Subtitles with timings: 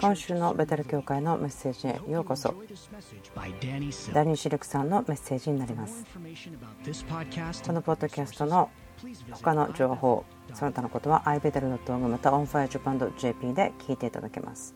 [0.00, 2.54] 今週のベテル教会のメッセージへようこそ。
[4.12, 6.04] ダニー・シルクさんのメッセージになります。
[6.04, 6.20] こ
[7.72, 8.68] のポッドキャストの
[9.32, 14.74] 他の情報その他のことは ibetel.org また onfirejapan.jp で聞いていただけます。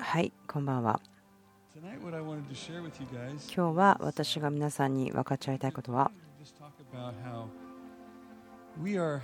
[0.00, 1.00] はいこんばんは。
[3.56, 6.10] 今日は私が皆さんに分かち合いたいことは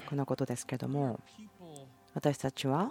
[0.08, 1.20] このことですけども
[2.14, 2.90] 私たちは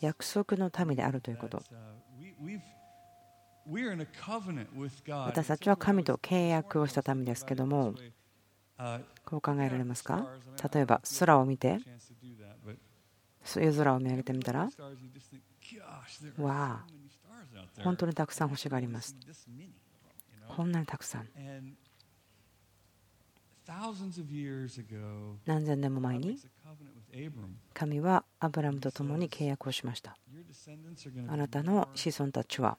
[0.00, 1.62] 約束の民であるということ。
[5.08, 7.94] 私たちは神と契約をした民ですけども
[9.24, 10.26] こう考えられますか？
[10.72, 11.78] 例えば空を見て。
[13.54, 14.68] 夜空を見上げてみたら
[16.36, 16.84] わあ
[17.80, 19.16] 本当にたくさん星があります。
[20.48, 21.28] こんなにたくさん。
[25.46, 26.40] 何千年も前に
[27.74, 30.16] 神はアブラムと共に契約をしました。
[31.28, 32.76] あなたの子孫たちは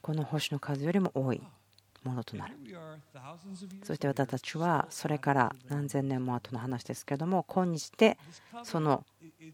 [0.00, 1.40] この星の数よりも多い
[2.02, 2.56] ものとなる。
[3.84, 8.18] そして私たちはそれから何千年も後の話ですけども今日で
[8.64, 9.04] その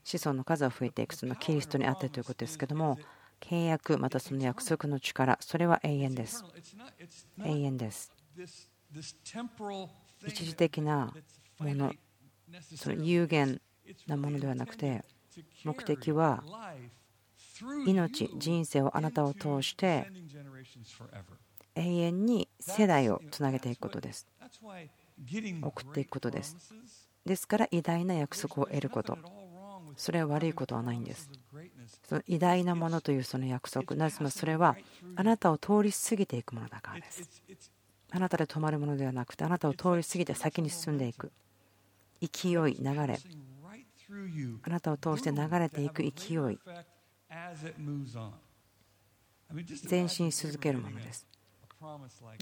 [0.05, 1.14] 子孫の数を増えていく。
[1.14, 2.98] そのキリストにあってということですけども
[3.41, 6.44] 契約またその約束の力それは永遠です。
[7.44, 8.12] 永遠です。
[10.27, 11.12] 一時的な
[11.58, 11.92] もの
[12.77, 13.61] その有限
[14.06, 15.05] なものではなくて
[15.64, 16.42] 目的は
[17.86, 20.11] 命人生をあなたを通して
[21.74, 24.27] 永遠に世代をつなげていくことです。
[25.62, 26.56] 送っていくことです。
[27.24, 29.19] ですから偉大な約束を得ること。
[29.97, 31.30] それは悪いことはないんです。
[32.08, 34.77] その偉大なものというその約束なぜならそれは
[35.17, 37.42] あなたを通り過ぎていくものだからです。
[38.11, 41.33] あなたで止まるものではなくてあなたを通り過ぎて先に進んでいく。
[42.20, 43.19] 勢い流れ。
[44.62, 46.58] あなたを通して流れていく勢い。
[49.89, 51.27] 前進し続けるものです。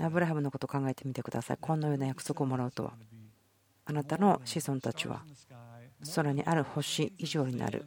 [0.01, 1.59] アブラハムのことを考えてみてください。
[1.61, 2.93] こんなような約束をもらうとは。
[3.87, 5.23] あなたの子孫たちは
[6.15, 7.87] 空にある星以上になる。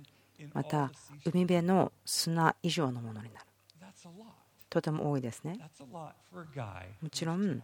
[0.53, 0.91] また
[1.25, 3.45] 海辺の砂以上のものになる。
[4.69, 5.57] とても多いですね。
[7.01, 7.61] もちろん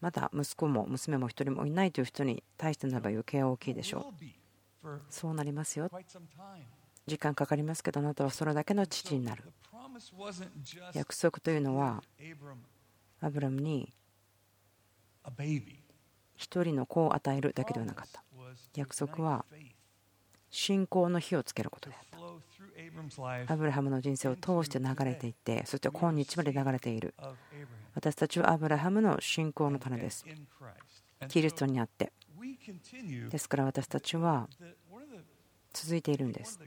[0.00, 4.12] まだ息子も娘も一人もいないという人に対してならば余計大きいでしょ
[4.82, 4.90] う。
[5.10, 5.90] そうなりますよ。
[7.06, 9.44] 時間かかりますけどあなたはそれだけの父になる。
[10.94, 12.02] 約束というのは
[13.20, 13.92] アブラムに
[16.36, 18.22] 一人の子を与えるだけではなかった。
[18.76, 19.44] 約束は
[20.50, 22.18] 信仰の火をつけることであった
[23.48, 27.14] アブラハムの人生を通して流れていってそして今日まで流れている。
[27.94, 30.24] 私たちはアブラハムの信仰の種です。
[31.28, 32.12] キリストにあって。
[33.30, 34.48] ですから私たちは
[35.72, 36.60] 続いているんです。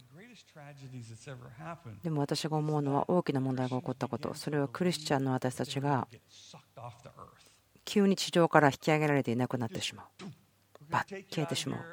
[2.03, 4.33] でも私が思うのは大きな問題が起こったこと。
[4.33, 6.07] それはクリスチャンの私たちが
[7.85, 10.07] 急に地上から引き上げられていなくなってしまう。
[10.89, 11.83] バッ消えてしまう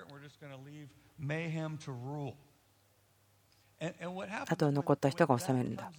[3.81, 5.93] あとは残った人が治めるんだ。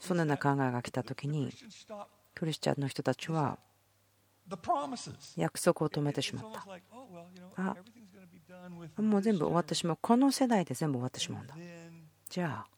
[0.00, 1.52] そのような考えが来た時に
[2.34, 3.58] クリスチャンの人たちは
[5.36, 6.66] 約束を止めてしまった。
[7.56, 7.76] あ
[9.02, 9.98] もう全部終わってしまう。
[10.00, 11.54] この世代で全部終わってしまうんだ。
[12.28, 12.70] じゃあ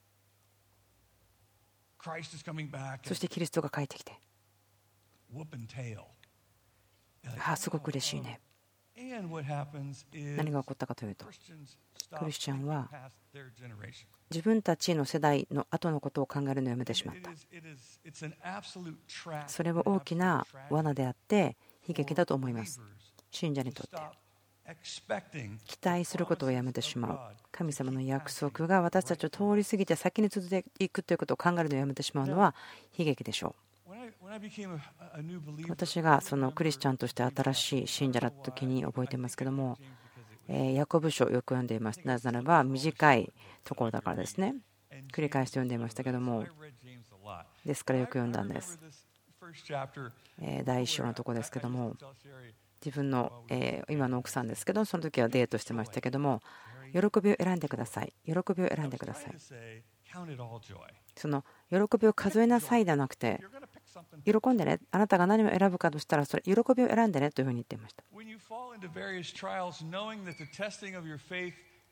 [3.05, 4.13] そしてキリストが帰ってきて。
[7.39, 8.41] ああすごく嬉しいね。
[10.37, 11.27] 何が起こったかというと
[12.19, 12.89] クリスチャンは
[14.31, 17.31] 自分たちの世代の後のことを考えるのをやめてしまった。
[19.49, 21.57] それは大きな罠であって
[21.87, 22.81] 悲劇だと思います。
[23.31, 23.97] 信者にとって。
[25.67, 27.37] 期待することをやめてしまう。
[27.51, 32.55] 神様の約束が私たちを通り過ぎて先に続いていくということを考えるのをやめてしまうのは
[32.97, 33.73] 悲劇でしょう。
[35.69, 39.79] 私がそのクリスチャンとして新しい信者だった時に覚えてますけども
[40.53, 42.01] ヤコブ書をよく読んでいます。
[42.05, 43.33] なぜならば短い
[43.65, 44.57] ところだからですね。
[45.13, 46.45] 繰り返して読んでいましたけども。
[47.65, 48.79] ですからよく読んだんです。
[50.65, 51.97] 第1章のところですけども。
[52.85, 53.45] 自分の
[53.89, 56.43] 今の奥さんですけどその時はデートしてましたけども。
[56.93, 58.13] 喜びを選んでください。
[58.27, 59.35] 喜びを選んでください。
[61.17, 63.41] その喜びを数えなさいではなくて
[64.25, 68.03] 喜んでねあなたが何を選ぶかとしたらそれ喜びを選んでねというふうに言っていました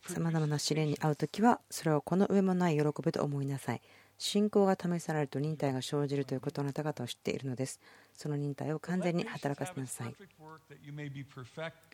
[0.06, 3.82] さまざまな試練に遭う時はそれをこの上もない喜びと思いなさい
[4.22, 7.80] 信仰が試されると忍耐が生じるということをあなた方は知っているのです。
[8.12, 10.14] その忍耐を完全に働かせなさい。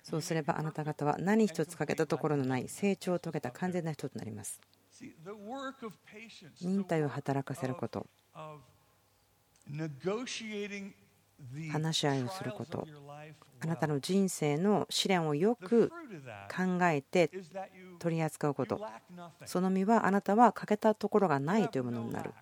[0.03, 4.61] そうすればあなた方は何一つ欠けたところのない成長を遂げた完全な人となります。
[6.61, 8.09] 忍耐を働かせること。
[11.71, 12.87] 話し合いをすること。
[13.59, 15.91] あなたの人生の試練をよく
[16.55, 17.31] 考えて
[17.99, 18.81] 取り扱うこと。
[19.45, 22.33] その身はあなたは欠けたところがないというものになる。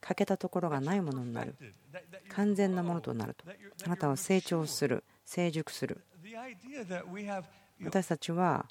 [0.00, 1.54] 欠けたところがないものになる。
[2.28, 3.44] 完全なものとなると。
[3.84, 6.04] あなたは成長する成熟する。
[7.82, 8.66] 私たちは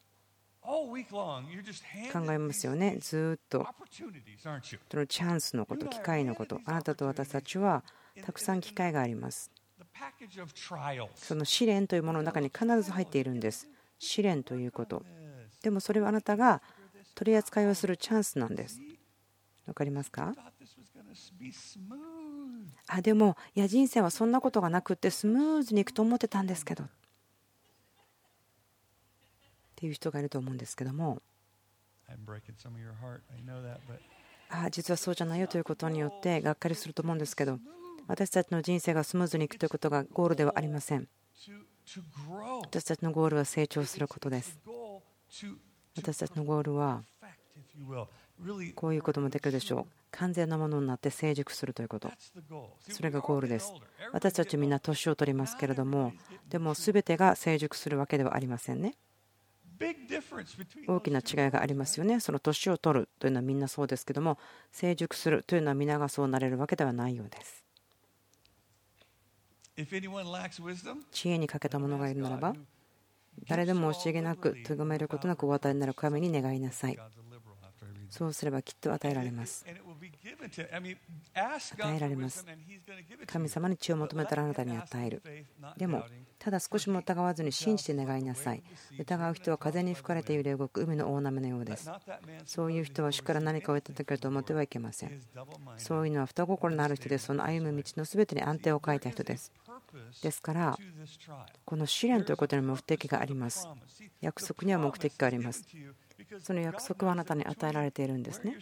[0.63, 2.98] 考えますよね。
[3.00, 3.68] ずっと。
[3.92, 6.62] そのチャンスのこと機会のこと。
[6.65, 7.83] あなたと私たちは
[8.24, 9.51] たくさん機会があります。
[11.15, 13.68] その試練というものの中に必ず入っているんです。
[14.00, 15.04] 試練ということ。
[15.62, 16.62] でもそれはあなたが
[17.15, 18.80] 取り扱いをするチャンスなんです。
[19.65, 20.33] 分かりますか？
[22.88, 26.86] あでもいや人生はそんなことがなくってスムーズにいくと思ってたんですけど
[29.84, 31.22] っていう人がいると思うんですけども。
[34.50, 37.60] あ実はそうじゃないよということによってがっかりすると思うんですけど
[38.08, 41.10] 私たちの人生がスムーズにいくということがゴールではありません。
[42.62, 44.58] 私たちのゴールは成長することです。
[45.98, 47.04] 私たちのゴールは
[48.76, 49.94] こういうこともできるでしょう。
[50.12, 52.10] 完全なものになって成熟するということ。
[52.90, 53.74] それがゴールです。
[54.14, 56.14] 私たちみんな年を取りますけれども
[56.48, 58.96] でも全てが成熟するわけではありませんね
[60.88, 62.20] 大きな違いがありますよね。
[62.20, 64.38] その年を取るというのはみんなそうですけども
[64.72, 67.64] 成熟するというのは皆がそうなれるわけではないようです。
[71.12, 72.54] 知恵に欠けた者がいるならば
[73.48, 76.98] 誰でも惜しげなく咎めることなくお与えになる神に願いなさい
[78.13, 79.65] そうすればきっと与えられます。
[79.65, 79.74] 与
[81.95, 82.45] えられます。
[83.25, 85.24] 神様に血を求めたらあなたに与える。
[85.77, 86.04] でも
[86.38, 88.62] ただ少しも疑わずに信じて願いなさい。
[89.00, 91.89] 疑う人は風に吹かれて揺れ動く海の大波のようです。
[92.45, 95.19] そういう人は主から何かを得た時ると思ってはいけません。
[95.77, 99.51] そういうのは双心のある人でその歩む道の全てに安定を書いた人です。
[100.21, 100.77] ですから
[101.65, 103.68] この試練ということに目的があります。
[104.21, 105.65] 約束には目的があります
[106.42, 108.58] その約束はあなたに与えられているんですね。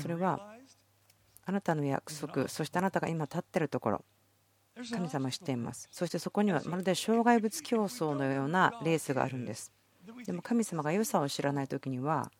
[0.00, 0.56] それは
[1.44, 4.04] あなたの約束そしてあなたが今立っているところ
[4.90, 5.88] 神様知っています。
[5.90, 9.72] そしてそこにはまるで障害物競争のようなレースがあるんです。
[10.26, 12.30] でも神様が良さを知らない時には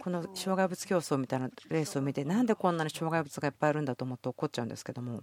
[0.00, 5.20] この障害物競争みたいなレースを見てなんでこんなに障害物がいっぱいあるんだと思って怒っちゃうんですけども。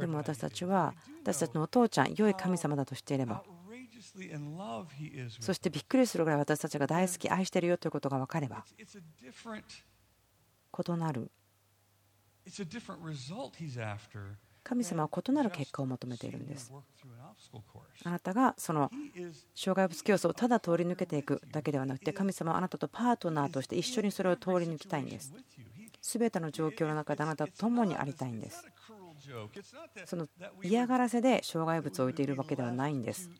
[0.00, 3.44] でも私たちは私たちのお父ちゃん良い神様だとしていれば
[5.40, 8.64] そしてびっくりするぐらい私たちが大好き愛してるよということが分かれば
[10.78, 11.30] 異なる。
[14.62, 16.70] 神様は異なる結果を求めているんです。
[18.04, 18.90] あなたがその
[19.54, 25.32] 障害物競争をただ通り抜けていくだけではなくて神様はあなたとパートナーとして一緒にそれを通り抜きたいんです。
[26.02, 28.64] 全ての状況の中であなたと共にありたいんです。
[30.06, 30.28] その
[30.62, 33.30] 嫌がらせで障害物を置いているわけではないんです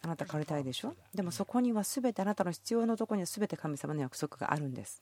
[0.02, 0.94] あなた変わりたいでしょ？
[1.14, 5.00] でもそこには全てあなたの必要なところには全て神様の約束があるんです。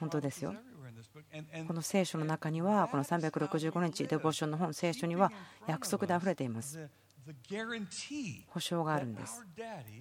[0.00, 0.54] 本当ですよ。
[1.66, 5.32] この聖書の中には、この365日デボーションの本、聖書には
[5.66, 6.88] 約束であふれています。
[8.48, 9.44] 保証があるんです。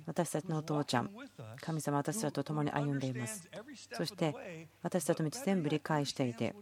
[0.06, 1.10] 私たちのお父ちゃん、
[1.62, 3.50] 神様、私たちと共に歩んでいます。
[3.92, 6.56] そして私たちの道全部理解していて、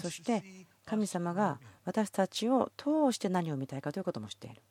[0.00, 4.62] そして神様が私たちを通して何を見たいかということも知っている。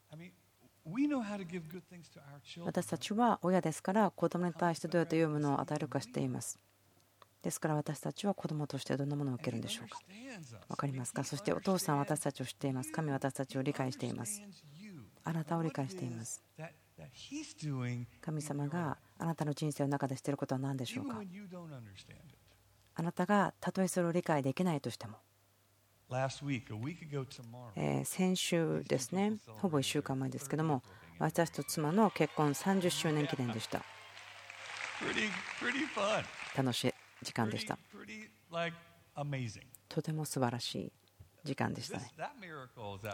[2.64, 6.58] 私たちは親ですから子供に対してどうやって良いものを与えるか知っています。
[7.44, 10.00] ですから私たちは子供としてどんなものを受けるんでしょうか？
[10.70, 11.24] 分かりますか？
[11.24, 12.92] そしてお父さんは私たちを知っています。
[12.92, 14.42] 神は私たちを理解しています。
[15.24, 16.44] あなたを理解しています。
[18.22, 21.22] 神様があなたの人生の中でしていることは何でしょうか？
[22.96, 25.18] あなたがたとえそれを理解できないとしても
[28.04, 30.82] 先週ですねほぼ1週間前ですけども
[31.20, 33.84] 私と妻の結婚30周年記念でした。
[36.56, 36.94] 楽しい。
[37.24, 37.78] 時間でした。
[39.90, 40.92] とても素晴らしい
[41.44, 42.12] 時間でしたね。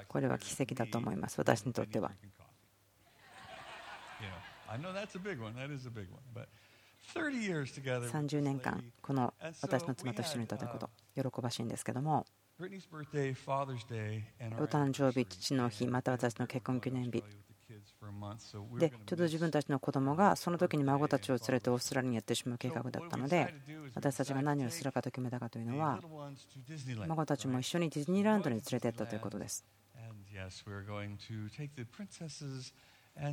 [0.07, 2.12] これは奇跡だと思います私にとっては。
[8.10, 10.89] 30年間この私の妻と一緒にいたということ
[11.31, 12.25] 喜ばしいんですけども
[12.60, 12.63] お
[14.65, 17.24] 誕生日、父の日、また私の結婚記念日
[18.79, 23.53] でちょうど自分たちの子供がその時に孫たちを連れてオーストラリアにやってしまう計画だったので
[23.95, 26.00] 私たちが何をするかと決めたかというのは
[27.07, 29.65] 孫たちも一緒にディズニーランドに連れて行ったということです。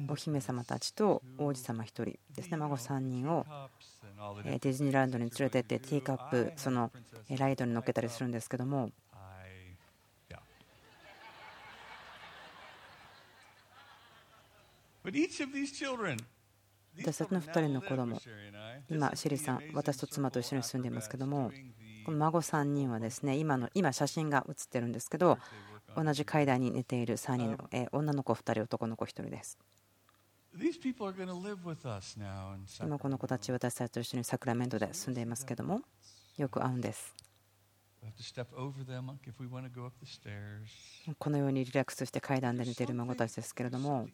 [0.08, 2.58] お姫様たちと王子様1人ですね。
[2.58, 3.46] 孫3人を
[4.44, 6.92] ディズニーランドに連れてってティーカップその
[7.30, 8.90] ライドに乗っけたりするんですけども
[16.98, 18.20] 私たちの2人の子供
[18.88, 21.50] 今シェリーさん私と妻と一緒に住んでいますけども
[22.04, 25.38] この孫3人はですね今の今写真が写ってるんですけど
[25.96, 27.58] 同じ階段に寝ている3人の
[27.92, 29.58] 女の子2人男の子1人です。
[32.86, 35.80] 今この子たち私たちと一緒にサクラメントで住んでいますけども
[36.38, 37.14] よく会うんです
[41.18, 44.08] このようにリラックスして階段で寝ている孫たちですけれども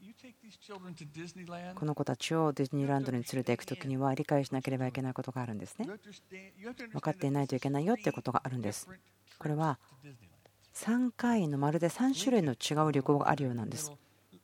[1.75, 5.88] この子たちをディズニーランドに連れていくときには理解しなければいけないことがあるんですね。
[6.93, 8.88] 分かっていないといけないよっていうことがあるんです。
[9.38, 9.78] これは
[10.75, 13.93] 3回のまるで3種類の違う旅行があるようなんです。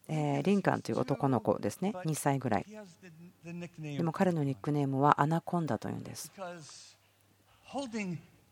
[0.09, 1.93] リンカンという男の子ですね。
[2.05, 2.67] 2歳ぐらい。
[3.79, 6.31] でも彼のニックネームはアナコンダというんです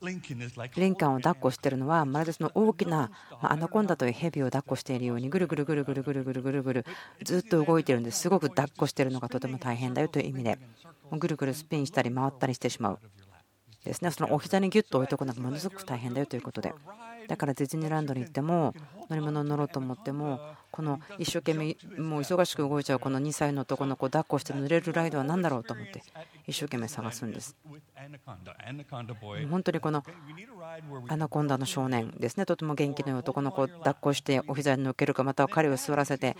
[0.03, 3.11] リンカンを抱っこしているのはまるでその大きな
[3.43, 6.87] アナコンダというヘビを抱っこしているようにぐるぐるぐるぐるぐるぐるぐるぐる
[7.23, 8.21] ずっと動いているんです。
[8.21, 10.59] すごく抱っこしているのがとても大変だよという意味で
[11.13, 12.99] ぐるぐるスピンしたり回ったりしてしまう。
[13.85, 14.11] ですね。
[14.11, 16.75] そのお膝にギュッと置いておくのがものすごく大変だよということで
[17.29, 18.75] だからディズニーランドに行っても
[19.09, 26.03] 乗り物に乗ろうと思ってもこの一生懸命もう忙しく動いちゃうこの2歳の男の子を抱っこして乗れるライドは何だろうと思って
[26.47, 27.57] 一生懸命探すんです。
[29.51, 30.05] 本当にこの
[31.09, 32.47] アナコンダの少年ですね。
[32.47, 36.37] とても元気のいい男の子を抱っこしてお膝に乗っけるかまたは彼を座らせて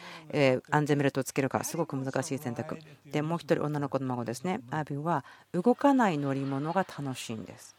[0.71, 2.79] 安全ベルトをつけるかすごく難しい選択。
[3.07, 4.61] でもう一人女の子の孫ですね。
[4.71, 7.77] アビーは動かない乗り物が楽しいんです。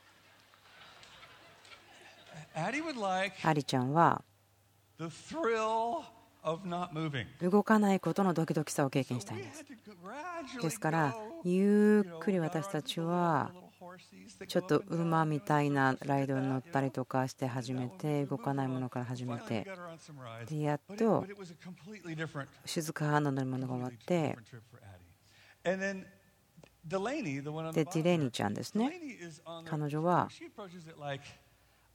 [2.54, 4.24] アリちゃんは
[7.42, 9.64] 動かないことのドキドキさを経験したいんです。
[10.62, 13.52] ですからゆっくり私たちは
[14.48, 19.68] ちょっと馬みたいなライドに乗ったりとかして始めて動かないものから始めて。
[20.48, 21.26] でやっと
[22.66, 24.38] 静かな乗り物が終わって
[25.64, 25.76] で
[26.84, 28.92] ディレイニーちゃんですね。
[29.66, 30.28] 彼女は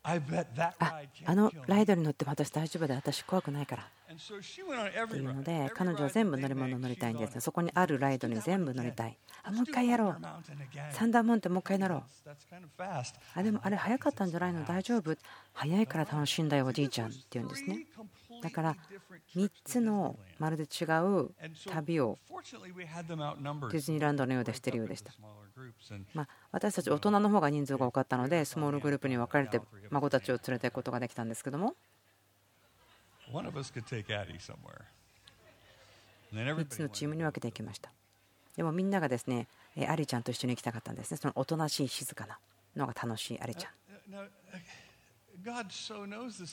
[0.08, 3.82] ああのライドに乗っても私大丈夫だ私怖くないから。
[3.82, 9.18] っていうので彼女は全部乗り物乗りたいんですそこにあるライドに全部乗りたい。
[9.42, 10.16] あもう一回やろう。
[10.92, 12.02] サンダームーンってもう一回乗ろう。
[13.34, 14.64] あでもあれ早かったんじゃないの？
[14.64, 15.16] 大丈夫？
[15.54, 17.86] 早いから楽しいんだよおじいちゃんって言うんですね
[18.42, 18.76] だから
[19.34, 21.30] 3つのまるで違う
[21.70, 25.12] 旅をディズニーランドのようでしているようでした。
[26.14, 31.74] まあ、私たち大人の方が人数が多かったのでスモールグループに分かれて孫たちを連れていくことができたんですけども。
[36.32, 37.90] 3つのチームに分けていきました。
[38.56, 39.48] でもみんながですね
[39.88, 41.16] アリちゃんと一緒に行きたかったんですね。
[41.16, 42.38] そのおとなしい静かな
[42.76, 43.72] のが楽しいアリちゃん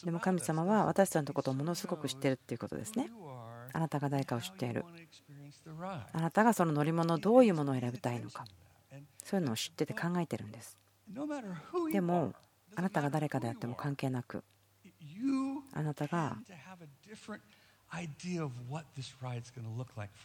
[0.04, 3.10] でも神様は私たちのことをものすごく知っているっていうことですね。
[3.74, 4.86] あなたが誰かを知っている。
[6.14, 8.46] あなたがその乗り物どういうものを選びたいのか。
[9.24, 10.78] そういうのを知ってて考えてるんです。
[11.92, 12.34] でも
[12.76, 14.44] あなたが誰かであっても関係なく
[15.74, 16.38] あなたが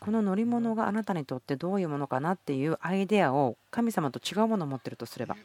[0.01, 5.37] この乗り物があなたにとってどういうものかなっていうアイデアを神様と違うものを持ってるとすれば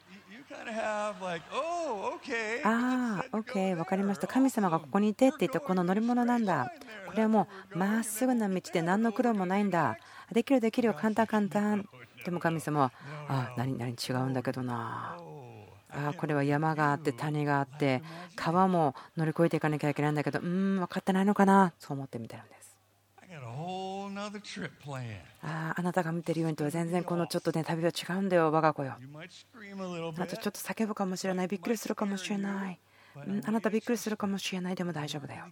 [2.66, 4.28] ああ、OK、分かりました。
[4.28, 6.72] 神様がここにいてって言って、この乗り物なんだ。
[7.08, 9.98] これはもうまっすぐな道で何の苦労もないんだ。
[10.32, 11.88] できる、できるよ、簡単、簡単。
[12.26, 12.92] でも神様は、
[13.28, 15.18] ああ、何々違うんだけどな。
[15.96, 18.02] ああこれは山があって谷があって
[18.36, 22.53] 川も乗り越えていかなきゃいけないんだけどうん分かってないのかなそう思ってみてるんです
[25.42, 28.94] ああなたが見てるようにとは全然このちょっとね旅は違うんだよ我が子よ。
[28.94, 31.48] あなたちょっと叫ぶかもしれない。
[31.48, 32.80] びっくりするかもしれない。
[33.46, 34.76] あなたびっくりするかもしれない。
[34.76, 35.46] でも大丈夫だよ。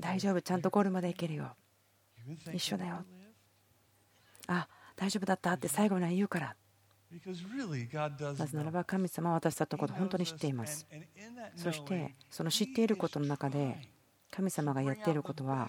[0.00, 0.42] 大丈夫。
[0.42, 1.54] ちゃんとゴールまで行けるよ。
[2.52, 3.04] 一緒だよ。
[4.48, 6.56] あ大丈夫だったって最後には言うから。
[8.38, 10.86] なぜならば神様は私たちのことを本当に知っています。
[11.54, 13.78] そしてその知っていることの中で
[14.30, 15.68] 神様がやっていることは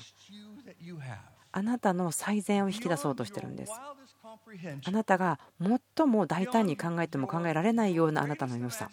[1.58, 3.74] あなたの最善を引き出そうとしてるんです。
[3.74, 8.92] あなたが最も大胆に考えても考えられないようなあなたの良さ。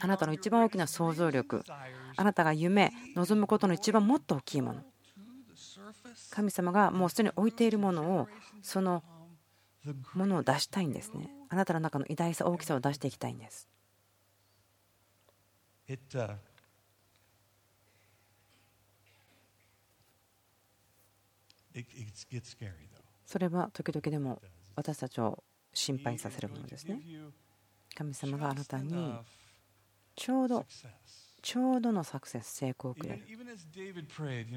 [0.00, 1.64] あなたの一番大きな想像力。
[2.16, 4.84] あなたが夢望むことの一番もっと大きいもの。
[6.30, 8.28] 神様がもうすでに置いているものを
[8.62, 9.02] その
[10.14, 11.28] ものを出したいんですね。
[11.48, 13.68] あなたの中の偉大さ大きさを出していきたいんです。
[23.26, 24.40] それは時々でも
[24.74, 27.00] 私たちを心配させるものですね。
[27.94, 29.14] 神様があなたに
[30.16, 30.66] ちょうど
[31.42, 33.24] ちょうどのサクセス成功をくれる。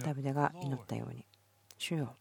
[0.02, 1.26] ダビデが祈ったように
[1.78, 2.16] 主よ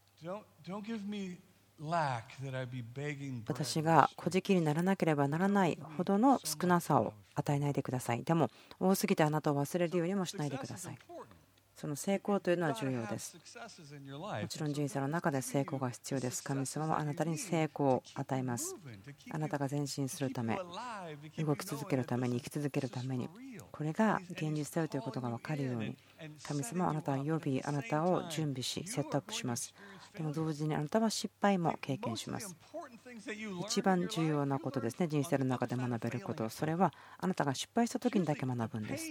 [3.47, 8.23] 私が小じきにならなければならないほどの少なさを与えないでください。
[8.23, 10.99] でも多すぎてあなたを忘れるようにもしないでください。
[11.83, 13.37] その成功というのは重要です。
[13.37, 13.41] も
[14.49, 16.41] ちろん人生の中で成功が必要です。
[16.41, 18.77] 神様はあなたに成功を与えます。
[19.33, 20.61] あなたが前進するため、
[21.39, 23.29] 動き続けるために、生き続けるために、
[23.73, 25.97] これが現実だよということが分かるように、
[26.45, 29.75] 神様はあなたを呼び、あなたを準備し、セットアップします。
[30.16, 32.54] でも同時にあなたは失敗も経験します。
[33.66, 39.07] 一番重要なことですね、人生の中で学べること、それはあなたが失敗した時にだけ学ぶんです。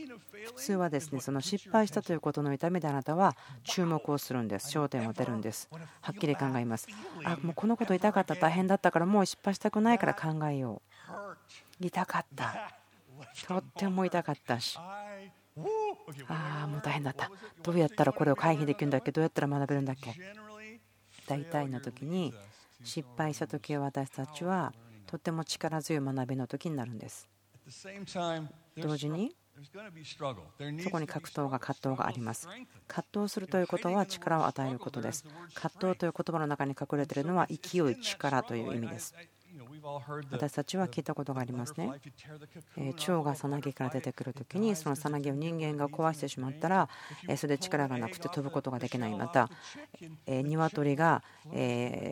[0.46, 5.70] 普通はですねその失敗したということの痛みであなたは注目をするんです、焦点を当てるんです。
[6.01, 6.88] はっきり考えます。
[7.24, 10.81] あ、もうこのこと痛かった、大変だったからもう失敗したくないから考えよ
[11.79, 11.86] う。
[11.86, 12.74] 痛かった。
[13.48, 14.77] とっても痛かったし。
[16.27, 17.29] ああ、もう大変だった。
[17.62, 19.12] どうやったらこれを回避できるんだっけ？
[19.12, 20.15] どうやったら学べるんだっけ？
[21.28, 22.34] 大体の時に
[22.84, 24.74] 失敗した時は私たちは
[25.08, 27.30] とても力強い学びの時になるんです。
[28.78, 29.36] 同時に
[30.84, 32.48] そこに格闘が葛藤があります。
[32.88, 35.26] 葛藤するということは力を与えることです。
[35.54, 39.13] 葛藤という言葉の中に隠れているのは勢い力という意味です。
[40.32, 41.91] 私たちは聞いたことがありますね。
[42.98, 46.89] 蝶がさなぎから出てくるときにそのさなぎを人間が壊してしまったら
[47.36, 49.15] それで力がなくて飛ぶことができない。
[49.15, 49.50] また
[50.28, 51.24] 鶏が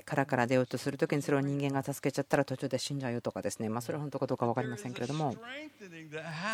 [0.05, 3.69] 殻から出ようとするときにそれを人間が助けちゃったら途中で死んじゃうよとかですね。
[3.69, 5.35] まあそれは本当かどうか分かりませんけれども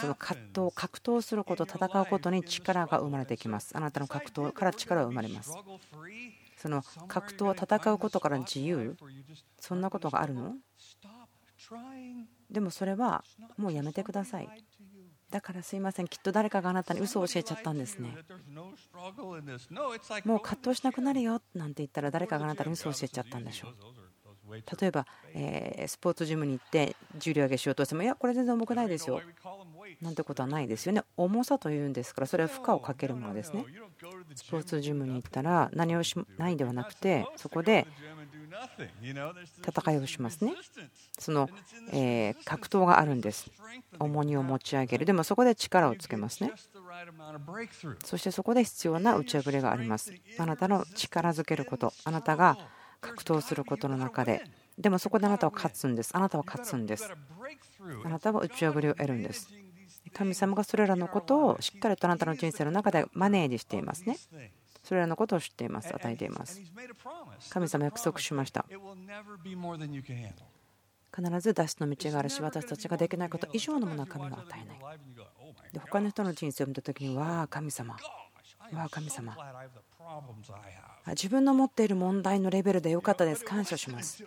[0.02, 3.76] その葛藤格闘すること戦うことに力が生まれてきます。
[3.76, 5.52] あなたの格闘から力が生まれます。
[6.58, 8.96] その格闘を戦うことから自由
[9.60, 10.56] そんなことがあるの？
[12.50, 13.24] でもそれは
[13.58, 14.50] もうやめてください。
[15.32, 16.08] だからすいません。
[16.08, 18.16] きっと誰かがあなたに嘘を教えちゃったんですね。
[20.26, 23.76] もう葛藤しなくなるよなんて言ったら誰かがあなたに嘘を教えちゃったんでしょう
[24.52, 29.22] 例えば、えスポーツジムに行って重量上げしようとしてもいやこれ全然重くないですよ
[30.02, 33.66] なんてことはないですよね重さというんですからそれは負荷をかけるものですね
[34.36, 37.88] スポーツジムに行ったら何をしないではなくてそこで
[39.68, 40.54] 戦いをしますね。
[41.18, 41.50] その、
[41.92, 43.52] え格闘があるんです。
[44.00, 45.06] 重荷を持ち上げる。
[45.06, 46.54] でもそこで力をつけますね。
[48.04, 50.14] そしてそこで必要な打ち破りがあります。
[50.38, 52.58] あなたの力づけること、あなたが
[53.06, 54.44] 格闘することの中で。
[54.78, 56.12] でもそこであなたは勝つんです。
[56.16, 57.10] あなたは勝つんです。
[58.04, 59.50] あなたは打ち破りを得るんです。
[60.14, 64.18] 神様がそれらのことをしっかりとあなたの人生の中でマネージしていますね。
[64.84, 66.62] それらのことを知っています、与えています。
[67.50, 68.66] 神様約束しました。
[71.16, 74.78] 必ず脱出の道があるし、私たちができないこと以上のものは神は与えない。
[75.74, 78.00] で他の人の人生を見たときに、わあ、神様、わ
[78.74, 79.36] あ、神様。
[81.08, 83.46] 自分の持っている問題のレベルでよかったです。
[83.46, 84.24] 感謝します。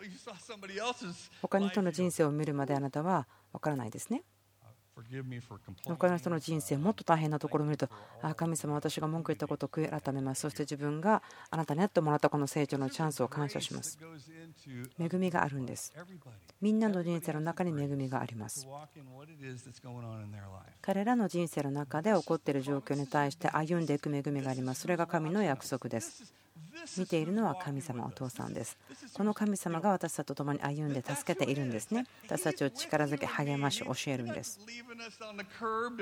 [1.42, 4.22] 他の人の人生を見るまであなたは分からないですね。
[5.84, 7.88] 他の人の人生もっと大変なところを見ると
[8.22, 13.98] あ神様私が文句言ったことを悔い改めますそして自分があなたにやってもらったこの成長のチャンスを感謝します。
[14.98, 15.92] 恵みがあるんです。
[16.60, 18.66] みんなの人生の中に恵みがあります。
[20.82, 24.82] 彼らの人生の中で起こっている状況に対して歩んでいく恵みがあります。
[24.82, 26.32] それが神の約束です
[26.96, 28.76] 見ているのは神様お父さんです。
[29.14, 32.06] この神様が私たちと共に歩んで助けているんですね。
[32.24, 34.60] 私たちを力づけ励まし教えるんです。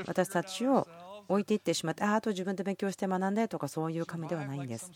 [0.06, 0.86] 私たちを
[1.28, 4.90] 置いていってしまってああと自分で勉強して学んでとかそういう神ではないんです。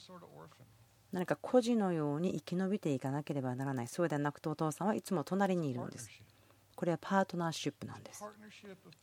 [1.13, 3.89] 何か孤児のように生き延びていかなければならない。
[3.89, 6.09] そうではなくてお父さんはいつも隣にいるんです。
[6.77, 8.25] これはパートナーシップなんです。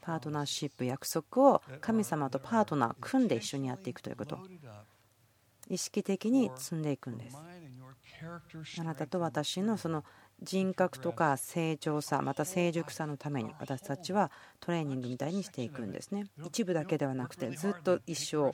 [0.01, 4.39] パートナーシップ約束を神様とパートナー組んで一緒にやっていくということ。
[5.69, 7.38] 意識的に積んでいくんです。
[8.80, 10.03] あなたと私のその
[10.41, 16.25] 人格とか成長さまた成熟さのために私たちはトレーニングみたいにしていくんですね。
[16.45, 18.51] 一部だけではなくてずっと一生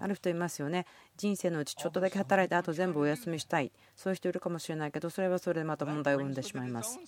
[0.00, 0.86] ある人いますよね。
[1.16, 3.72] 人生のうちちょっとだけ働いてあと全部お休みしたい。
[3.96, 6.98] そういう人いるかもしれないけどそれはそれでまた問題を生んでしまいます。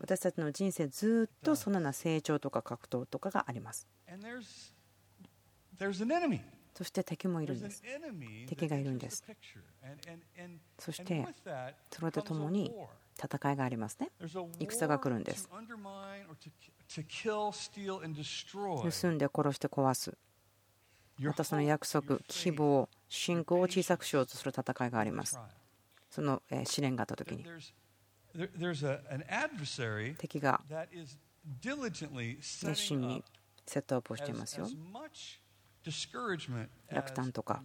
[0.00, 3.88] 私たちの人生ずっとそのような成長とか格闘とかがあります
[6.76, 7.82] そして敵もいるんです。
[8.48, 9.24] 敵がいるんです。
[10.78, 11.26] そして
[11.90, 12.74] それとともに
[13.16, 14.10] 戦いがありますね。
[14.58, 15.48] 戦が来るんです。
[18.90, 20.18] 盗んで殺して壊す。
[21.20, 25.38] またその約束、希望、信仰を小さくしようとする戦いがあります。
[26.10, 27.46] その試練があった時に。
[30.18, 30.60] 敵が
[32.64, 33.24] 熱心に
[33.64, 34.66] セットアップをしていますよ。
[36.90, 37.62] 落胆とか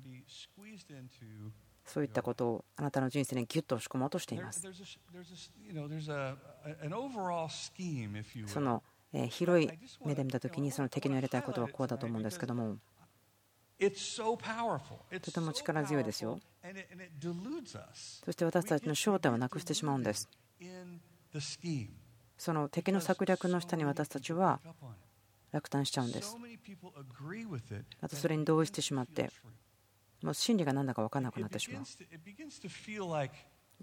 [1.86, 4.62] そういったことをあなたの人生にギュッと押し込もうとしています。
[8.48, 8.84] その
[9.30, 9.70] 広い
[10.06, 12.78] 目で見たときにその敵のやりたいことはこうだと思うんですけども
[15.22, 16.40] とても力強いですよ。
[18.24, 20.30] そして私たちの焦点をなくしてしまうんです。
[22.38, 24.60] その敵の策略の下に私たちは
[25.52, 26.36] 落胆しちゃうんです。
[28.02, 29.32] またそれに同意してしまって
[30.22, 31.84] もう真理が何だか分からなくなってしまう。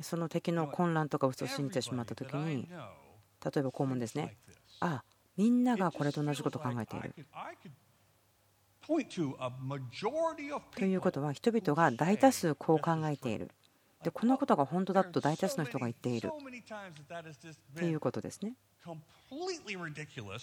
[0.02, 4.36] その敵の混乱とか嘘を信じてしまった時に例えばこう思うんですね。
[4.80, 5.02] あ
[5.36, 7.14] みんながこれと同じことを考えている。
[10.76, 13.50] ということは人々が大多数こう考えている。
[14.04, 16.30] でこのことが本当だと大多数の人が言っている
[17.74, 18.54] ということですね。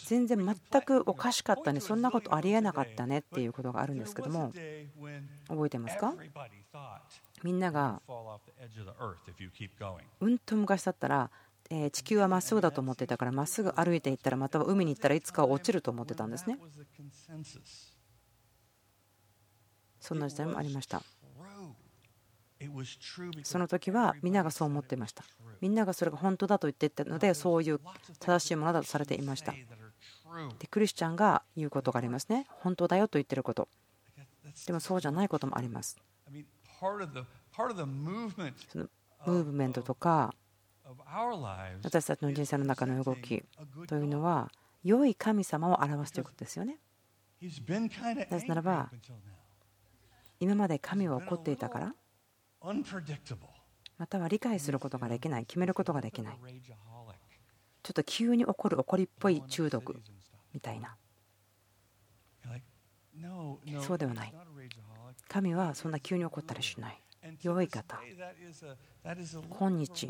[0.06, 1.80] 全然全くおかしかったね。
[1.80, 4.52] そんなことありえなかったねっていうことがあるんですけども。
[5.48, 6.14] 覚えてますか
[7.44, 8.02] みんなが
[10.20, 11.32] うんと昔だったら
[11.92, 16.58] 地球はまっすぐだと思ってたからまっすぐ歩いていったらまたは海に行ったらいつか落ちると思ってたんですね。
[20.00, 21.02] そんな時代もありました
[23.44, 25.24] その時はみんながそう思っていました。
[25.62, 27.80] みんながそれが本当だと言っていたのでそういう
[28.20, 29.54] 正しいものだとされていました。
[30.60, 32.48] でクリスチャンが言うことがありますね。
[32.50, 33.68] 本当だよと言ってること。
[34.68, 35.98] でもそうじゃないこともあります。
[38.72, 38.90] その
[39.26, 40.34] ムーブメントとか
[41.84, 43.44] 私たちの人生の中の動き
[43.88, 44.52] というのは
[44.84, 46.80] 良い神様を表すということですよね。
[48.30, 48.92] なぜならば
[50.40, 51.96] 今まで神は怒っていたから
[53.98, 56.38] または理解することができない決めることができない。
[57.84, 60.02] ちょっと急に起こる怒りっぽい中毒
[60.54, 60.96] みたいな。
[63.82, 64.34] そうではない。
[65.28, 67.00] 神はそんな急に起こったりしない。
[67.42, 68.00] 弱い方。
[69.60, 70.10] 今日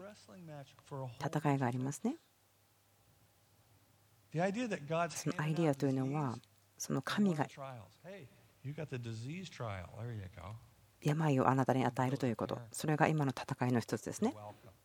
[1.26, 2.18] 戦いがありますね。
[5.10, 6.38] そのアイデアというのは
[6.78, 7.48] その神が
[11.04, 12.60] 病をあなたに与えるということ。
[12.72, 14.34] それが今の戦いの一つですね。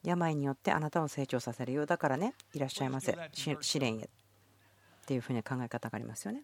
[0.03, 3.17] 病によってあなたを成長させるようだからねいらっしゃいませ。
[3.61, 4.05] 試練へ。
[4.05, 4.09] っ
[5.07, 6.43] ていうふうな考え方がありますよね。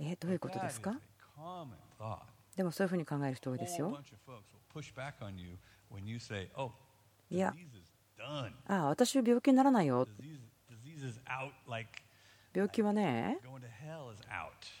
[0.00, 0.98] えどういうことですか？
[2.56, 3.98] でもそういうふうに考える人多いですよ。
[7.30, 7.54] いや
[8.66, 10.06] ああ私は病気にならないよ
[12.58, 13.38] 病気はね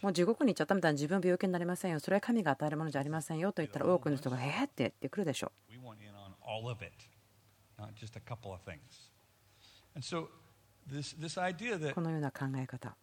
[0.02, 2.00] もう地獄に行っちゃったみたいに自分は病気になりませんよ。
[2.00, 3.52] それは神が与えるものじゃありませんよ。
[3.52, 5.52] と言ったら多くの人がえーって言ってくるでしょ。
[11.90, 12.96] うこのような考え方。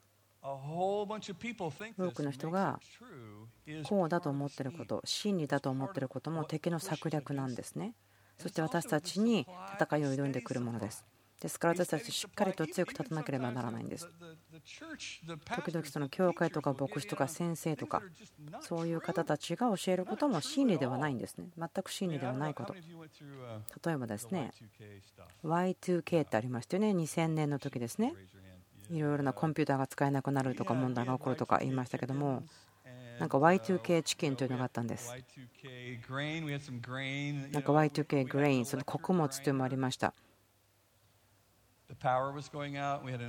[1.98, 2.80] 多くの人が
[3.88, 7.96] こうだと思っていること真理だと思っていることも敵の策略なんですね。
[8.38, 9.48] そして私たちに
[9.80, 11.06] 戦いを挑んでくるものです
[11.46, 14.10] ですから私たちしっかりと強く立たなければならないんです。
[15.56, 18.02] 時々その教会とか牧師とか先生とか
[18.62, 21.50] そういう方たちが教えることも真理ではないんですね。
[21.56, 22.74] 全く真理ではないこと。
[22.74, 22.82] 例
[23.92, 24.54] えばですね
[25.44, 28.16] Y2K ってありましたよね2000年の時ですね。
[28.90, 32.42] いろいろなコンピューターが使えなくなるとか問題が起こるとか言いましたけども
[33.20, 35.12] なんか Y2K チキンというのがあったんです。
[35.12, 35.22] なん
[37.64, 40.16] か Y2K グレイン、その穀物というのもありました。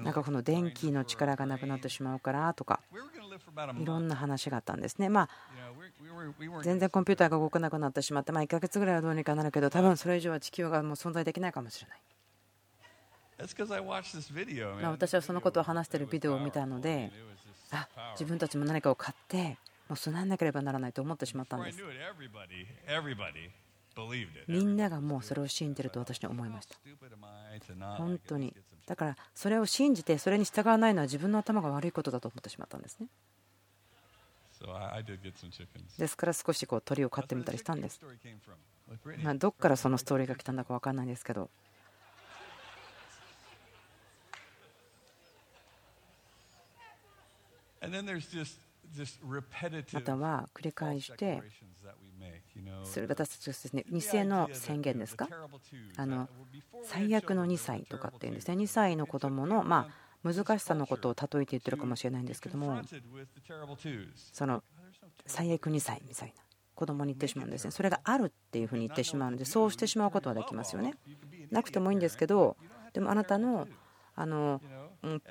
[0.05, 2.81] なんかこの電気の力がなくなってしまうからとか
[3.83, 5.09] いろんな話があったんですね。
[5.09, 5.29] まあ
[6.63, 12.01] 全然コンピューターが動かなくなってしまってまあ1ヶ月ぐらいはどうにかなるけど多分それ以上は地球がもう存在できないかもしれない。
[14.91, 17.13] 私はそのことを話しているビデオを見たので
[17.71, 21.79] あ自分たちも何かを買ってもう備えなければならないと思ってしまったんです。
[24.47, 26.77] みんながもうそれを信じると私に思いました。
[27.97, 28.55] 本当に。
[28.87, 33.09] だからそれを信じてそれに従わないのは自分の頭が悪いことだと思ってしまったんですね。
[35.99, 38.01] ですから少しこう鳥を飼ってみたりしたんです。
[39.23, 41.51] まあ、どこからそのストーリーが来たんだか分かんないんですけど。
[49.93, 51.43] または繰り返して
[52.85, 55.29] それ私たちですね偽の宣言ですか？
[55.97, 56.29] あの
[56.85, 58.55] 最悪の2歳とかっていうんですね。
[58.55, 62.81] 2歳の子供のまあ難しさのことを例えて言ってるかもしれないんですけども。
[64.33, 64.63] その
[65.27, 66.35] 最悪2歳みたいな
[66.75, 67.71] 子供に言ってしまうんですね。
[67.71, 70.95] それがあるっていうふうに言ってしまうのでそうしてしまうことはできますよね。
[71.51, 72.57] なくてもいいんですけど
[72.93, 73.67] でもあなたの
[74.15, 74.61] あの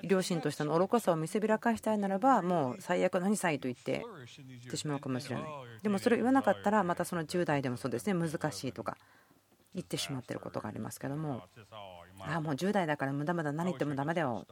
[0.04, 4.04] 両親としての愚かさを見せびらかしたいならばもう最悪の2歳と言って
[4.38, 5.46] 言ってしまうかもしれない。
[5.84, 8.14] でもそれを言わなかったらまたその10代でもそうですね。
[8.14, 8.98] 難しいとか
[9.74, 11.44] 言ってしまってることがありますけども。
[12.20, 14.46] ああもう10代だから無駄無駄何言ってもダメだよ。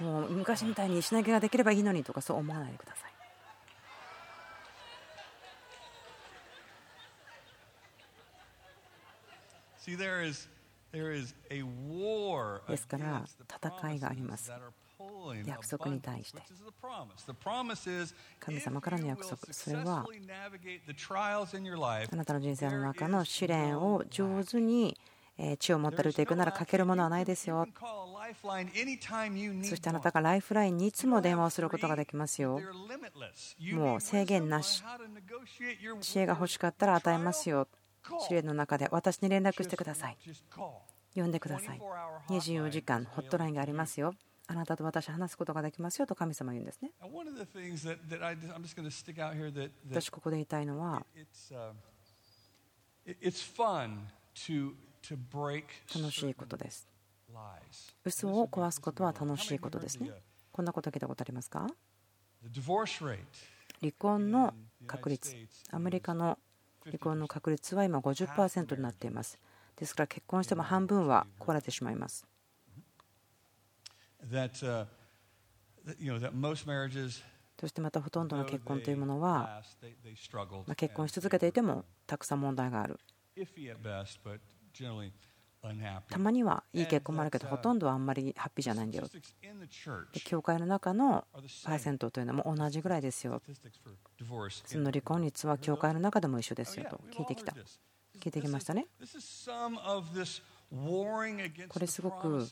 [0.00, 3.12] もう昔みたいにしなきゃできればいいのにとかそう思わないでください。
[9.78, 10.48] See, there is
[12.68, 13.24] ですから
[13.72, 14.50] 戦いがあります。
[15.44, 16.42] 約束に対して。
[18.40, 20.06] 神様からの約束それは
[22.10, 24.96] あなたの人生の中の試練を上手に
[25.58, 27.66] 血を持って歩いていくならかけるものはないですよ。
[29.62, 32.58] そしてあなたがライフラインにいつも電話をすることができますよ。
[33.72, 34.82] もう制限なし。
[36.00, 37.68] 知恵が欲しかったら与えますよ
[38.26, 40.16] 試練の中で私に連絡してください。
[41.14, 41.80] 呼んでください。
[42.28, 44.14] 24時間ホットラインがありますよ。
[44.48, 46.92] あなたと私話すことができますよと神様は言うんですね。
[49.90, 51.04] 私ここで言いたいのは
[55.94, 56.88] 楽しいことです。
[58.04, 60.12] 嘘を壊すことは楽しいことですね。
[60.52, 61.66] こんなこと聞いたことありますか？
[63.80, 64.54] 離婚の
[64.86, 65.34] 確率、
[65.70, 66.38] アメリカの
[66.86, 69.38] 離婚の確率は今50%になっています。
[69.76, 72.26] ですから結婚しても半分は壊れてしまいます。
[77.60, 79.62] そしてまたほとんどの結婚というものは
[80.76, 82.98] 結婚し続けていてもたくさん問題がある。
[86.08, 89.08] たまにはいい結婚もあるけどほとんどはあんまりハッピーじゃないんだよ。
[90.24, 91.24] 教会の中の
[91.64, 93.42] パーセントというのも同じぐらいですよ。
[94.64, 97.54] その離婚率は教会の中でも一緒ですよと聞いてきた。
[98.20, 98.86] 聞いてきましたね。
[100.68, 102.46] これすごく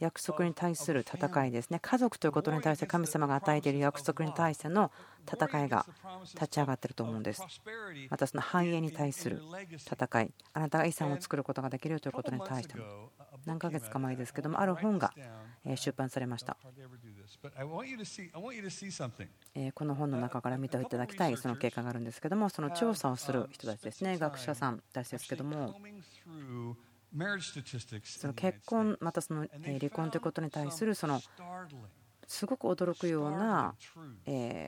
[0.00, 1.78] 約束に対する戦いですね。
[1.80, 4.90] 家族ということに対して神様が与えている約束に対しての
[5.30, 5.86] 戦いが
[6.34, 7.42] 立ち上がっていると思うんです。
[8.10, 9.40] またその繁栄に対する
[9.78, 13.10] 戦い、あなたが遺産を作ることができるということに対しても、
[13.46, 15.12] 何ヶ月か前ですけども、ある本が
[15.76, 16.56] 出版されました。
[19.74, 25.80] この本の中から見ていただきたいその結果があるんですけども、その調査をする人たちですね、学者さんたちですけども、
[28.04, 31.20] その結婚またその離婚ということに対するその
[32.30, 33.74] すごく驚くような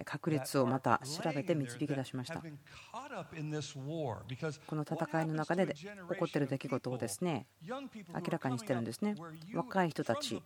[0.04, 2.42] 確率をまた調べて導き出しました。
[4.66, 5.86] この戦いの中で起
[6.18, 7.78] こっている出来事をですね明
[8.30, 9.14] らかにしてるんですね。
[9.54, 10.42] 若い人たち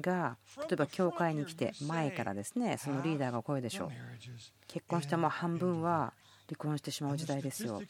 [0.00, 3.90] が例えば教会に来て前からですねそのリーダーが声でしょう。
[4.66, 6.14] 結婚しても半分は
[6.46, 7.80] 離婚してしまう時代ですよ。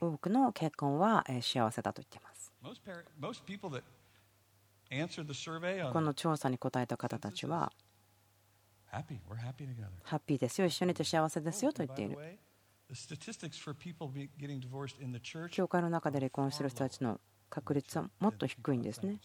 [0.00, 2.52] 多くの結婚は幸せだと言っています。
[5.92, 7.72] この調査に答えた方たちは、
[8.90, 8.98] ハ
[10.16, 12.38] ッピーですよ、一緒にいて幸せですよと言っている。
[15.50, 19.20] 教会の中で離婚する人たちの確率はもっと低いんですね。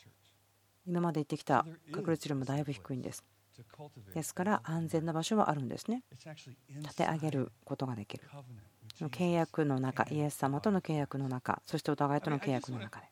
[0.85, 3.23] 今まで言ってきた確率よりもだいぶ低いんです。
[4.13, 6.03] ですから安全な場所はあるんですね。
[6.69, 8.23] 立て上げることができる。
[8.97, 13.09] 契約の中、イエス様との契約の中、そしてお互いとの契約の中で。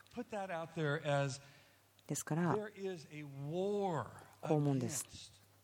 [2.07, 2.59] ですから、こ
[4.49, 5.05] う思うんです。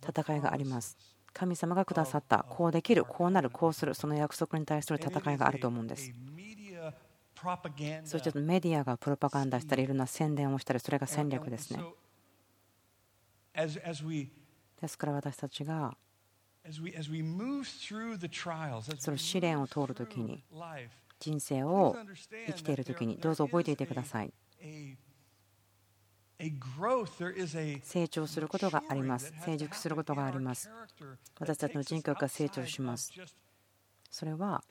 [0.02, 0.98] 戦いがあります。
[1.34, 6.12] 神様がくださった、こうできる、こうなる、こうする、その約束に対する戦いがあると思うんです。
[8.04, 11.84] そしてメディアがプロパガンダしたり、いろんな宣伝をしたり、それが戦略ですね。
[14.82, 15.98] ですから私たちが
[18.98, 20.44] その試練を通るときに
[21.20, 21.96] 人生を
[22.48, 24.34] 生きているときにどうぞ覚えていてください。
[27.84, 29.34] 成長することがあります。
[29.44, 30.70] 成熟することがあります。
[31.40, 33.12] 私たちの人格が成長します。
[34.10, 34.64] それは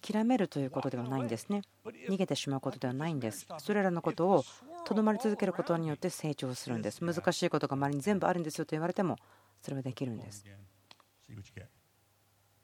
[0.00, 1.62] 諦めるということではないんですね。
[2.08, 3.46] 逃げてしまうことではないんです。
[3.58, 4.44] それらのことを
[4.86, 7.04] とどまり続けることによって成長するんです。
[7.04, 9.16] 難しいことが周りに全部あるんですよと言われても
[9.60, 10.44] それはできるんです。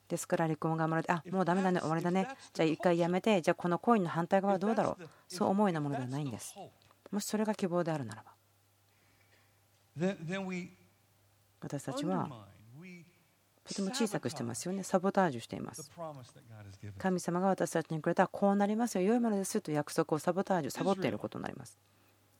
[0.08, 6.54] ですから離婚が生まれて、あもうだめだね、終わりだね、じゃあ一回やめて、じゃあこの恋の反対側はどうだろう、そう思うようなものではないんです。
[7.10, 8.32] もしそれが希望であるならば。
[11.60, 12.28] 私たちは
[13.64, 14.82] とても小さくしてますよね。
[14.82, 15.90] サボタージュしています。
[16.98, 21.78] 神様が私たちにくれたこうなりますよ、良いものですよと約束をサボタージュ、サボっていることになります。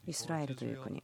[0.07, 1.03] イスラエルという国。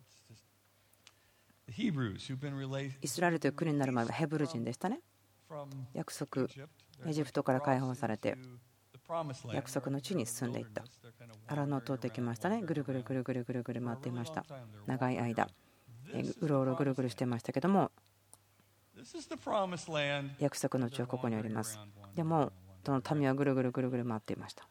[3.01, 5.01] イスラエルという国になる前はヘブル人でしたね。
[5.95, 6.49] 約束、
[7.07, 8.37] エジプトから解放されて、
[9.53, 10.85] 約束の地に進んでいった。
[11.47, 12.63] 荒野を通ってきましたね。
[12.63, 14.45] ぐるぐるぐるぐるぐるぐる回っていました。
[14.87, 15.49] 長い間、
[16.41, 17.93] うろうろぐるぐるしてましたけども、
[20.41, 21.79] 約束の地はここにあります。
[22.15, 22.53] でも、
[22.85, 24.69] その民はぐるぐるぐるぐる回っていました。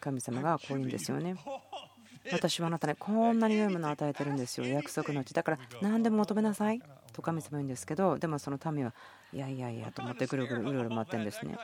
[0.00, 1.36] 神様がこう言うんですよね。
[2.30, 5.34] 私はあなたにこんなに良いものを与えてるんですよ、約束の地。
[5.34, 6.80] だから 何でも求めなさい
[7.12, 8.94] と神様言うんですけど、でもその民は
[9.32, 11.56] いやいやいやと思ってぐるぐるうろうろ回ってるんですね。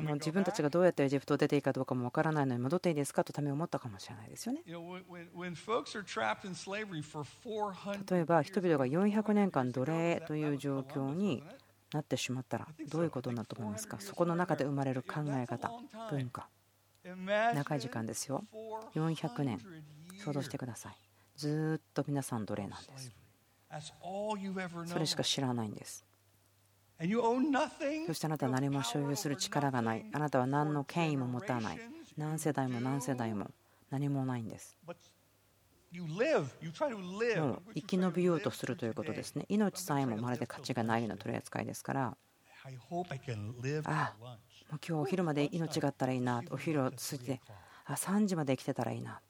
[0.00, 4.62] もう自分たちがどうやってエジプトを出ていいかどうかもわからないのに戻っていいですかと民は思ったかもしれないですよね。
[8.10, 11.44] 例えば人々が400年間奴隷という状況に
[11.92, 14.00] なってしまったらどういうことになると思いますか？
[14.00, 15.70] そこの中で生まれる考え方、
[16.10, 16.48] 文化。
[17.04, 18.44] 長い時間ですよ。
[18.94, 19.58] 400年
[20.24, 20.96] 想像してください。
[21.36, 23.12] ずっと皆さん奴隷なんです。
[24.86, 26.04] それしか知らないんです。
[26.98, 30.06] そしてあなたは何も所有する力がない。
[30.12, 31.80] あなたは何の権威も持たない。
[32.16, 33.50] 何世代も何世代も
[33.90, 34.76] 何もないんです。
[37.74, 39.44] 生き延びようとするということですね。
[39.48, 42.16] 命さえもまるで価値がないような取り扱いですから。
[43.84, 44.36] ああ
[44.70, 46.42] 今日お昼まで命があったらいいな。
[46.50, 47.40] お昼を過ぎて。
[47.84, 49.20] あ3時まで生きてたらいいな。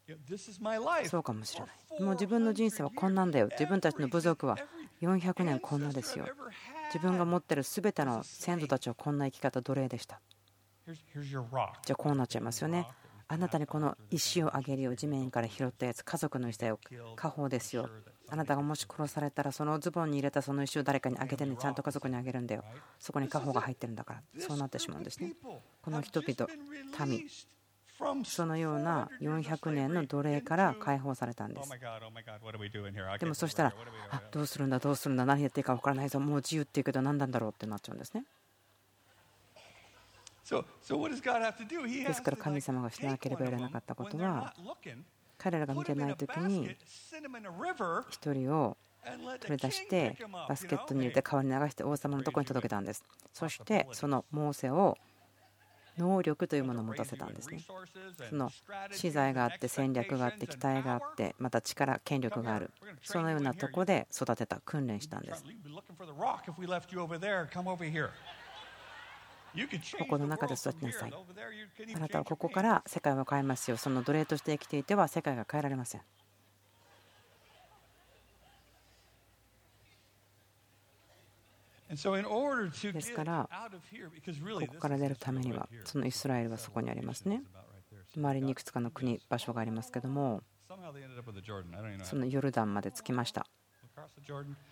[1.08, 2.02] そうかもしれない。
[2.02, 3.48] もう自分の人生はこんなんだよ。
[3.50, 4.58] 自分たちの部族は
[5.00, 6.26] 400年こんなですよ。
[6.94, 10.20] 自分が持ってる全ての先祖たちはこんな生き方奴隷でした。
[11.84, 12.88] じゃあこうなっちゃいますよね
[13.32, 14.94] あなたにこの石をあげるよ。
[14.94, 16.04] 地面から拾ったやつ。
[16.04, 16.78] 家族の石だよ。
[16.90, 17.88] 家宝ですよ。
[18.28, 22.62] あなたがもし殺されたらそのズボンに入れたその石を誰かにあげてねちゃんと家族にあげるんだよ。
[22.98, 24.22] そこに家宝が入ってるんだから。
[24.38, 25.32] そうなってしまうんですね。
[25.80, 26.46] この人々
[27.06, 27.26] 民。
[28.26, 31.70] そのような400年の奴隷から解放されたんです。
[33.18, 33.74] でもそしたら
[34.10, 36.20] あどうするんだどうするんだ何やっていいか分からないぞ。
[36.20, 38.26] もう自由っていうけど何なんだろうってなっちゃうんですね。
[42.04, 44.54] ですから神様がしなければいけなかったことは
[45.38, 46.76] 彼らが見てない時に
[48.10, 48.76] 1人を
[49.40, 50.16] 取り出して
[50.48, 53.04] バスケットに入れて川に流して王様のところに届けたんです。
[53.32, 54.96] そしてそのモーセを
[55.98, 57.50] 能力というものを持たせたんです。
[57.50, 57.64] ね
[58.30, 58.50] その
[58.92, 62.70] 資材があって戦略があって期待があってまた力権力がある。
[63.02, 65.44] そのようなとこで育てた訓練したんです
[69.98, 71.12] ここの中で育ちなさい
[71.94, 76.00] あなたはここから世界を変えますよその奴隷として生きていては世界が変えられません
[81.92, 83.48] ですから、
[84.58, 87.42] ここから出るためには、そのイスラエルはそこにありますね。
[88.16, 90.42] 周りにいくつかの国、場所がありますけども、
[92.04, 93.46] そのヨルダンまで着きました。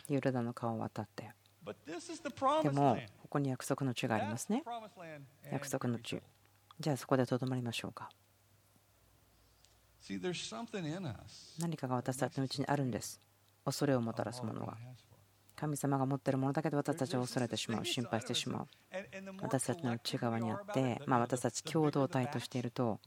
[0.09, 1.31] ヨルダンの川を渡って。
[2.63, 4.63] でも、ここに約束の地がありますね。
[5.51, 6.21] 約束の地。
[6.79, 8.11] じゃあそこでとどまりましょうか。
[11.59, 13.21] 何かが私たちのうちにあるんです。
[13.65, 14.77] 恐れをもたらすものが。
[15.57, 18.69] 神様が持っているものだけで私たちは恐れてしまう、心配してしまう。
[19.43, 22.99] 私たちの内側にあって、まあ、私たち共同体としていると、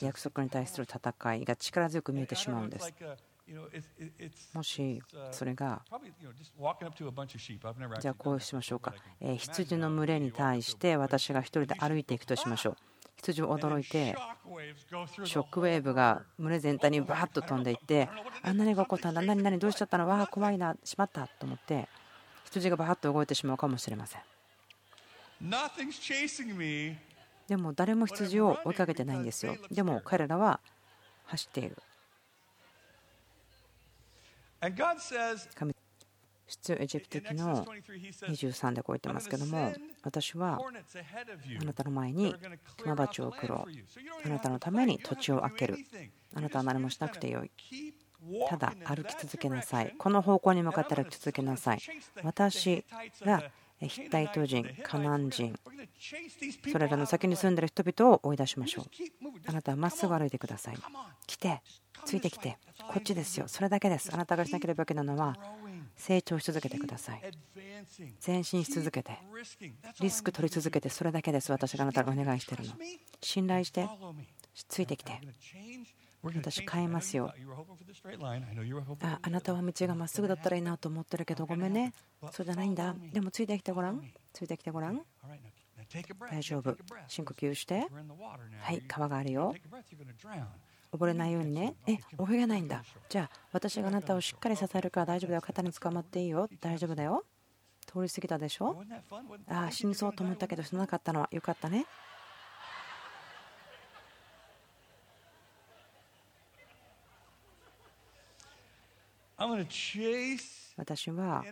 [0.00, 2.94] 約束に対する戦いが力強く見えてしまうんです。
[4.54, 5.82] もしそれが、
[8.00, 12.76] じゃあこうしましょうか、羊の群れに対して私が1人で歩いていくとしましょう。
[13.16, 14.16] 羊驚いて
[15.24, 18.08] ショックウェーブが胸全体にバーッと飛んでいって
[18.42, 19.22] あ何が起こったんだ？
[19.22, 20.08] 何何どうしちゃったの？
[20.08, 20.74] わあ怖いな。
[20.82, 21.28] しまった。
[21.28, 21.88] と思って
[22.46, 24.22] 羊がバーッと動いてしまうかもしれません。
[27.46, 29.56] でも誰も羊を追いかけてないんですよ。
[29.70, 30.58] でも彼らは
[31.26, 31.76] 走っている
[34.62, 35.74] 神
[36.46, 37.66] 出エジプト記の
[38.28, 39.72] 23でこう言ってますけども
[40.04, 40.60] 私は
[41.60, 42.34] あなたの前に
[42.80, 44.26] クマバチを送ろう。
[44.26, 45.78] あなたのために土地を開ける。
[46.34, 47.50] あなたは何もしなくてよい。
[48.48, 49.94] ただ歩き続けなさい。
[49.98, 51.80] この方向に向かって歩き続けなさい。
[52.22, 52.84] 私
[53.24, 53.42] が
[53.80, 55.58] ヒッタイト人、カナン人、
[56.70, 58.84] それらの先に住んでいる人々を追い出しましょう。
[59.46, 60.78] あなたはまっすぐ歩いてください。
[61.26, 61.62] 来て、
[62.04, 63.48] ついてきて、こっちですよ。
[63.48, 64.12] それだけです。
[64.12, 65.36] あなたがしなければいけないのは、
[65.96, 67.22] 成長し続けてください。
[68.24, 69.18] 前進し続けて
[70.00, 71.52] リスク取り続けてそれだけです。
[71.52, 72.72] 私があなたがお願いしているの。
[73.20, 73.88] 信頼して
[74.68, 75.20] ついてきて
[76.22, 77.32] 私変えますよ。
[79.00, 81.92] ああなたは道がまっすぐだったらいいなと思ってるけどごめんね。
[82.30, 82.94] そうじゃないんだ。
[83.12, 84.02] でもついてきてごらん。
[84.32, 85.02] ついてきてごらん。
[86.30, 86.76] 大丈夫。
[87.08, 87.86] 深呼吸して。
[88.60, 89.54] はい川があるよ
[90.92, 92.84] 溺れないようにね、え、泳げないんだ。
[93.08, 95.40] じゃあ、私があなたをしっかり支えるから大丈夫だよ。
[95.40, 96.48] 肩に捕まっていいよ。
[96.60, 97.24] 大丈夫だよ。
[97.86, 98.84] 通り過ぎたでしょ？
[99.48, 101.86] ああ、死にそうと思ったけど死ななかったのはよかったね。
[110.76, 111.44] 私は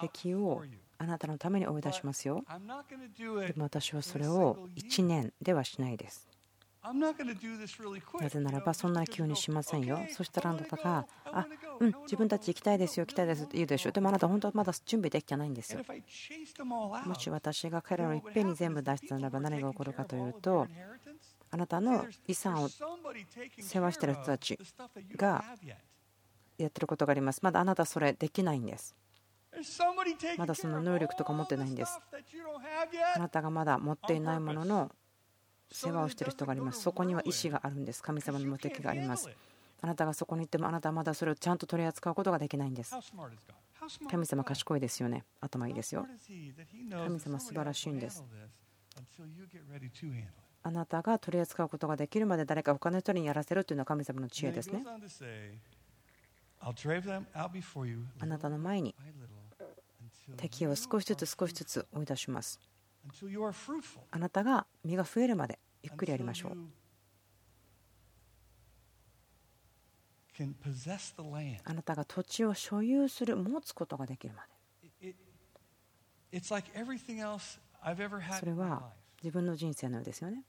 [0.00, 0.62] 敵を
[0.98, 2.42] あなたのために追い出しますよ。
[2.48, 6.31] でも私はそれを1年ではしないです。
[6.84, 10.00] なぜならばそんな急にしませんよ。
[10.10, 11.46] そしたらあなたが、あ
[11.78, 13.92] うん、自分たち行きたいですよ、行きたいですって言うでしょ。
[13.92, 15.80] でもあなた本当はまだ準備できてないんですよ。
[17.04, 20.66] もし私が彼らをいっぺんに全部出したならば何が起こるかというと、
[21.50, 22.68] あなたの遺産を
[23.60, 24.58] 世話している人たち
[25.16, 25.44] が
[26.58, 27.40] やってることがあります。
[27.42, 28.96] まだあなたそれできないんです。
[30.36, 32.00] まだその能力とか持ってないんです。
[33.14, 34.90] あなたがまだ持っていないものの
[35.72, 36.82] 世話をしている人があります。
[36.82, 38.02] そこには意志があるんです。
[38.02, 39.28] 神様の目的があります。
[39.80, 42.94] あなたがそこに行ってもあなたはまだそれをちゃんと取り扱うことができないんです。
[44.08, 45.24] 神様賢いですよね。
[45.40, 46.06] 頭いいですよ。
[46.90, 48.24] 神様素晴らしいんです。
[50.64, 54.84] あなたが取り扱うことができるまで誰か他の人にやらせるというのは神様の知恵ですね。
[58.20, 58.94] あなたの前に
[60.36, 62.60] 敵を少しずつ少しずつ追い出します。
[64.10, 66.56] あなたが身が増えるまでゆっくりやりましょう。
[71.64, 74.48] あなたが土地を所有する、持つことができるまで。
[78.38, 78.92] それは
[79.22, 80.44] 自分の人生のようですよね。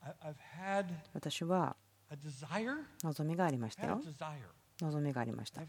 [1.14, 1.76] 私は
[3.04, 4.00] 望みがありましたよ。
[4.82, 5.62] 望みがありました。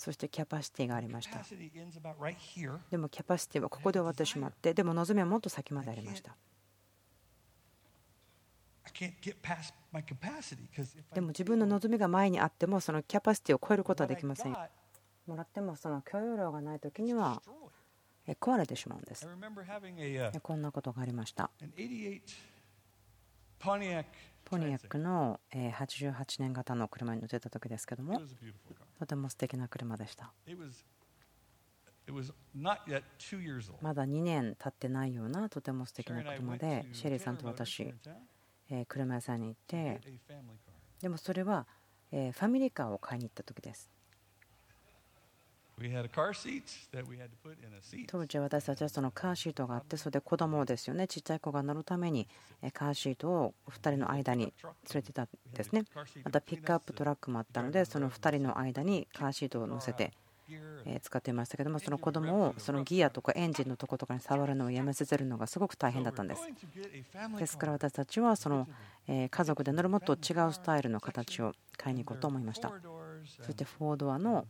[0.00, 1.40] そしてキャパシティがありました。
[2.90, 6.34] でもキャパシティはここで終わってしまって、でも望みはもっと先までありました。
[11.12, 14.56] でも自分の望みが前にあってもそのキャパシティを超えることはできません。
[15.26, 17.42] もらってもその許容量がない時には
[18.40, 19.26] 壊れてしまうんです。
[20.42, 21.50] こんなことがありました。
[24.50, 28.20] ポポニアックの88年型の車に乗ってた時ですけども
[28.98, 30.32] とても素敵な車でした。
[33.80, 37.94] まだ2年経ってないようなとても素敵な車でシェリーさんと私
[38.88, 40.00] 車屋さんに行って
[41.00, 41.68] でもそれは
[42.10, 43.88] ファミリーカーを買いに行った時です
[48.06, 52.28] 当時私たちはそのカーシートがあってそれで子供ですよねちっちゃい子が乗るために
[52.72, 55.84] カーシートを2人の間に連れてたんですね
[56.24, 60.12] またピックアップトラックもあったのでその2人の間にカーシートを乗せて
[61.02, 66.42] 使っていましたけどもその子供をそのギアとかエンジンのとことかに触るのをやめさせるのがすごく大変だったんです
[67.38, 68.66] ですから私たちはその
[69.08, 72.72] 家族で乗るもっと違うスタイルの形を買いに行こうと思いました
[73.42, 74.46] そして4ドアの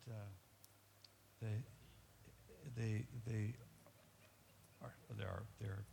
[1.42, 1.62] they
[2.76, 3.54] they they
[4.82, 5.84] are they are they're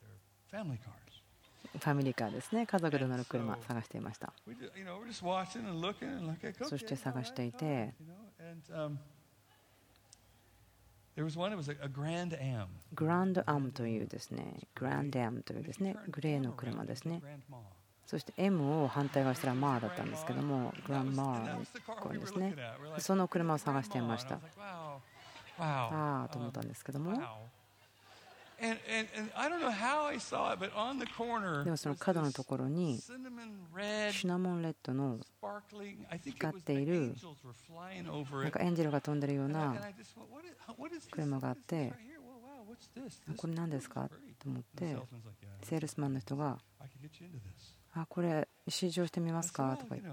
[0.00, 0.18] they're
[0.50, 1.02] family cars.
[1.72, 2.66] ファミリーカーですね。
[2.66, 4.32] 家族で乗る車探していました。
[6.68, 7.94] そして探していて、
[12.94, 17.22] グランドアムというですね、グランドアムというですね、グレーの車ですね。
[18.06, 21.64] そして M を反対側したらマーだったんですけども、グランマーの
[22.00, 22.54] 声ですね。
[22.98, 24.38] その車を探していました。
[25.58, 27.12] ああと思ったんですけども。
[31.64, 33.00] でもその角のところに
[34.12, 35.18] シナモンレッドの
[36.24, 37.16] 光っている
[38.40, 39.74] なんかエンジェルが飛んでるような
[41.10, 41.92] 車があって
[43.36, 44.08] これ何ですか？
[44.38, 44.96] と思って。
[45.62, 46.58] セールスマンの人が
[47.94, 49.76] あこれ試乗してみますか？
[49.76, 50.10] とか言って。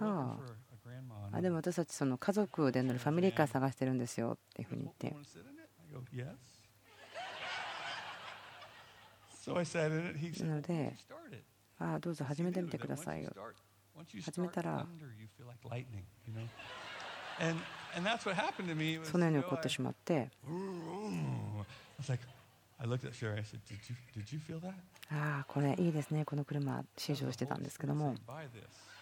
[0.00, 0.38] あ
[1.32, 5.14] あでも私たちその家族で乗るファミリーカー探してるんですよっていうふうに言って。
[10.44, 10.94] なので
[11.78, 13.32] ああどうぞ始めてみてくださいよ
[14.24, 14.86] 始めたら
[19.04, 20.30] そのように起こってしまって
[25.10, 28.16] ああ、これいいですね、この車、試乗してたんですけども、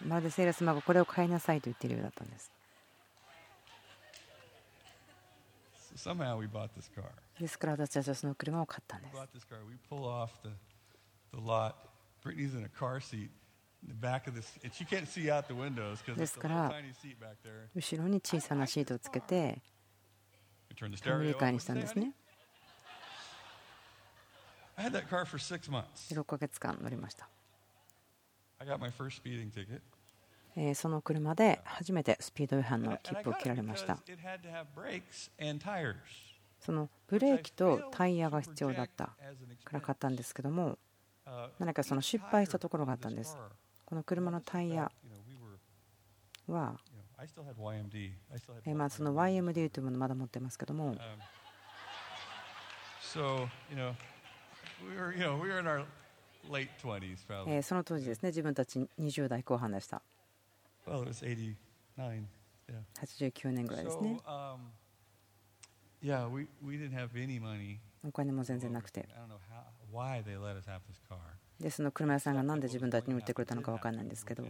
[0.05, 2.51] まるでセールスマンがこれを買いなさいと言っているようだったんです。
[7.39, 9.13] ですから私たちはその車を買ったんです。
[16.17, 16.69] ですから、
[17.75, 19.61] 後ろに小さなシートをつけて、
[21.15, 22.13] アメリカにしたんですね。
[26.11, 27.29] 6ヶ月間乗りました。
[30.55, 33.97] えその車で初めてスピード違反の切符を切られました。
[36.59, 39.15] そのブレーキとタイヤが必要だったか
[39.71, 40.77] ら買ったんですけども、
[41.57, 43.37] 何かその失敗したところがあったんです。
[43.85, 44.91] この車のタイヤ
[46.47, 46.79] は、
[48.65, 50.95] えまあその YMD というものまだ持ってますけども、
[57.47, 60.01] えその当時ですね、自分たち20代後半でした。
[62.99, 64.19] 89年ぐらいですね。
[68.03, 69.07] お金も全然なくて。
[71.59, 74.43] で、その車屋さんがなんで自分たちに売ってくれたのか分からないんですけど、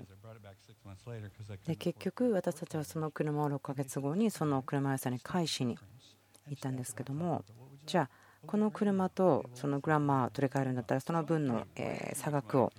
[1.68, 5.78] で結局、私たちはその車を6ヶ月後にその車屋さんに返しに
[6.48, 7.44] 行ったんですけども、
[7.86, 8.10] じゃあ、
[8.46, 11.66] この車とそのグランマーを取り替えるんだったらその分の
[12.14, 12.72] 差額を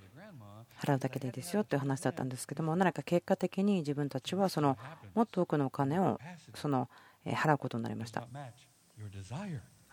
[0.79, 4.77] 払うだけでいいですよという話だったんですけども何か結果的に自分たちはその
[5.15, 6.19] もっと多くのお金を
[6.55, 6.89] その
[7.25, 8.27] 払うことになりました。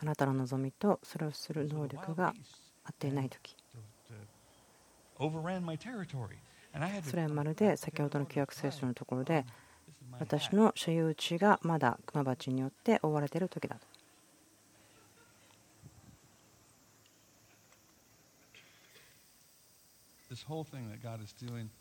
[0.01, 2.33] あなたの望みとそれをする能力が
[2.85, 3.55] 合っていない時。
[7.03, 9.45] それはまるで先ほどの旧約聖書のところで
[10.19, 13.98] 私の所有地がまだクマバチによって覆われている時だと。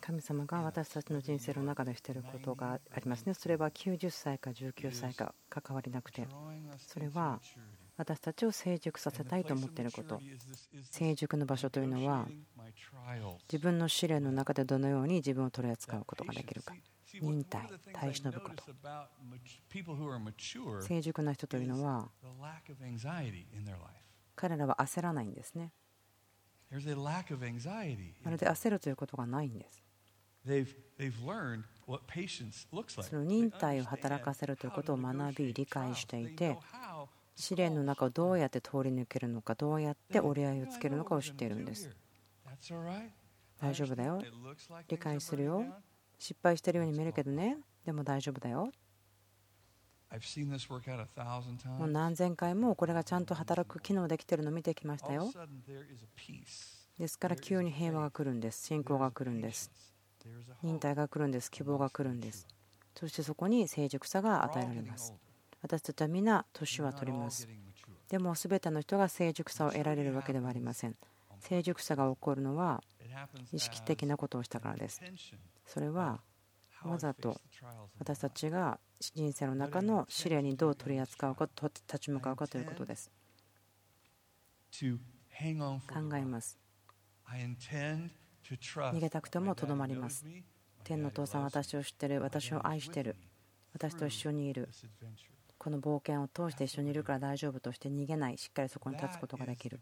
[0.01, 3.35] 神様が私たちの人生の中でしていることがありますね。
[3.35, 6.27] それは90歳か19歳か関わりなくて、
[6.79, 7.41] それは
[7.99, 10.21] 私たちを成熟させたいと思っていること。
[10.91, 12.27] 成熟の場所というのは、
[13.53, 16.75] 自分の試練の中でどのように自分を取り扱うことができるか。
[17.21, 18.65] 忍耐、耐え忍ぶこと。
[20.81, 22.11] 成熟な人というのは、
[24.37, 25.73] 彼らは焦らないんですね。
[26.71, 29.83] まるで焦るということがないんです。
[33.03, 36.57] その忍耐を働かせるということを学び、理解していて、
[37.37, 41.91] 試練の中をどうやって通り抜けるのか、どうやって折り合いをつけるのかを知っているんです。
[43.61, 44.23] 大丈夫だよ。
[44.89, 45.65] 理解するよ。
[46.19, 47.59] 失敗してるように見えるけどね。
[47.85, 48.71] でも大丈夫だよ
[51.79, 55.31] もう何千回もこれがちゃんと働く機能できてるのを見てきましたよ。
[56.99, 58.67] ですから急に平和が来るんです。
[58.67, 59.71] 信仰が来るんです。
[60.63, 61.51] 忍耐が来るんです。
[61.51, 62.47] 希望が来るんです。
[62.99, 65.15] そしてそこに成熟さが与えられます。
[65.63, 67.49] 私たちは皆年は取ります。
[68.09, 70.97] でも全ての人が成熟さを得られるわけではありません。
[71.41, 72.83] 成熟さが起こるのは
[73.53, 75.01] 意識的なことをしたからです。
[75.67, 76.21] それは
[76.85, 77.41] わざと
[77.99, 83.11] 私たちが人生の中の試練にどう取り扱うか立ち向かうかということです。
[85.89, 86.59] 考えます。
[88.93, 90.25] 逃げたくてもとどまります。
[90.85, 93.17] 天の父さん私を知ってる私を愛してる
[93.73, 94.69] 私と一緒にいる。
[95.59, 98.39] この冒険を通して一緒にいるから大丈夫として逃げない。
[98.39, 99.81] しっかりそこに立つことができる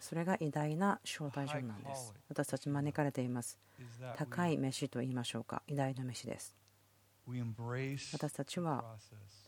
[0.00, 2.12] それが偉大な招待状なんです。
[2.28, 3.58] 私たち招かれています。
[4.16, 5.62] 高い飯と言いましょうか。
[5.66, 6.54] 偉大な飯です。
[8.12, 8.84] 私たちは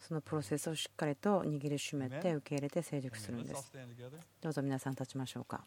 [0.00, 3.72] そのプロセスをしっかりと握りしめて受け入れて成熟するんです。
[4.40, 5.64] どうぞ皆さん立ちましょうか。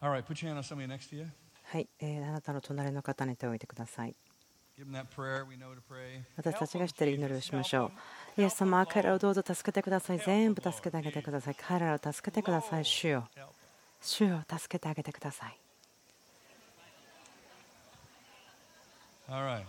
[0.00, 1.26] All right, put your hand on somebody next to you.
[1.70, 4.14] はい、えー、あなたの隣の方に手を置いてください。
[6.36, 7.90] 私たちが知っている祈りをしましょ
[8.36, 8.40] う。
[8.40, 10.18] イエス様、彼らをどうぞ助けてください。
[10.20, 11.56] 全部助けてあげてください。
[11.56, 12.84] 彼らを助けてください。
[12.84, 13.28] 主よ。
[14.00, 15.58] 主よ、助けてあげてください。
[19.28, 19.60] は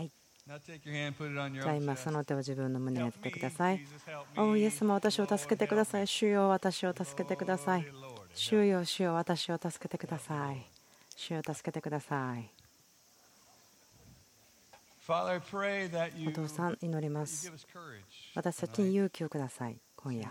[0.00, 0.10] い。
[0.46, 3.86] じゃあ今.その手を自分の胸に当ててください。
[4.36, 6.06] お.イエス様、私を助けてください。
[6.06, 7.86] 主よ、私を助けてください
[8.34, 10.73] 主よ、主よ、私を助けてください。
[11.16, 12.50] 主よ、助けてください。
[16.26, 17.52] お父さん、祈ります
[18.34, 19.78] 私たちに勇気をください。
[19.96, 20.30] 今夜。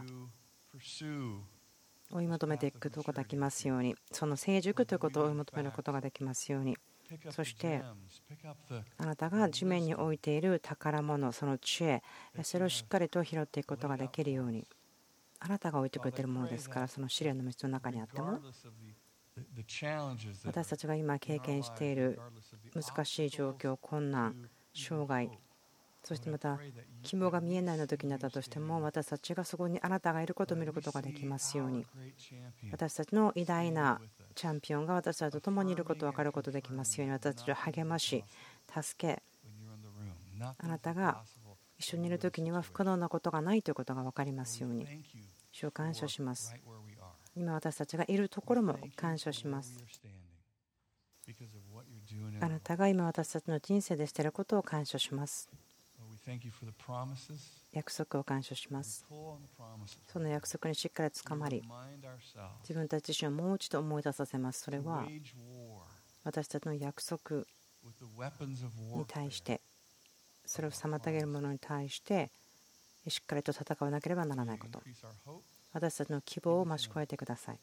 [2.12, 6.78] 追い求めていくことができますように、その成熟ということを追い求めることができますように、
[7.32, 7.84] そして
[8.98, 12.04] あなたが地面に置いている宝物、その知恵、
[12.44, 14.68] それをしっかりと拾っていくことができるように、
[15.40, 18.40] あなたが置いてくれているものですから、その試練の道の中にあっても、
[20.46, 22.20] 私たちが今経験している
[22.74, 25.30] 難しい状況、困難、障害、
[26.04, 26.60] そしてまた
[27.02, 31.86] 希望が見えないような時になったとしても、私たちがそこにあなたがいることを見ることができますように、
[32.72, 34.02] 私たちの偉大な
[34.36, 38.26] チャンピオンが私たちと共にいることを分かることができますように、私たちを励まし、
[38.82, 39.24] 助け、
[40.58, 41.24] あなたが
[41.80, 44.86] 一緒にいる時には不可能なことがないということが分かりますように、
[45.54, 46.54] 主を感謝します。
[47.36, 49.84] 今私たちがいるところも感謝します。
[52.42, 55.50] あなたが今私たちの人生でしていることを感謝します。
[57.72, 59.06] 約束を感謝します。
[60.08, 61.64] その約束にしっかりつかまり、
[62.62, 64.62] 自分たち自身をもう一度思い出させます。
[64.62, 65.08] それは
[66.24, 67.46] 私たちの約束
[68.96, 69.62] に対して、
[70.46, 72.32] それを妨げるものに対して、
[73.08, 74.82] しっかりと戦わなければならないこと。
[75.74, 77.56] 私たちの希望を増し加えてください。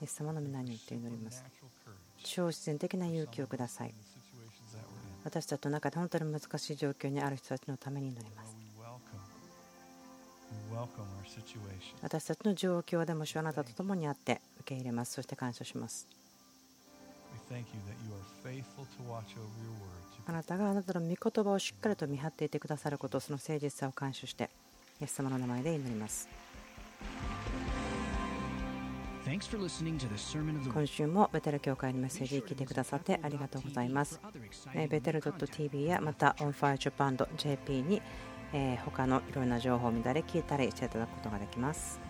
[0.00, 1.44] イエス様の皆によって祈ります。
[2.22, 3.94] 超自然的な勇気をください。
[5.24, 8.56] 私たちの中で本当に難しい状況にある人たちのために祈ります。
[12.02, 15.12] 私たちの状況でも主あなたと共にあって受け入れます。
[15.14, 16.06] そして感謝します。
[20.26, 24.50] あなたがあなたの御言葉をしっかりと見張っていてくださること、その誠実さを感謝して、
[25.00, 26.28] イエス様の名前で祈ります。
[30.72, 34.20] 今週もベテル教会のメッセージ聞いてくださってありがとうございます。
[34.88, 38.02] ベテル .tv やまた OnFireJapan.jp に
[38.84, 42.09] 他のいろんな情報を見たり聞いたりしていただくことができます。